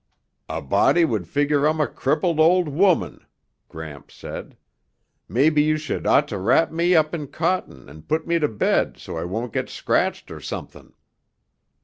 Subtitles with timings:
[0.49, 3.23] "A body would figure I'm a crippled old woman,"
[3.69, 4.57] Gramps said.
[5.29, 8.97] "Maybe you should ought to wrap me up in cotton and put me to bed
[8.97, 10.93] so I won't get scratched or something.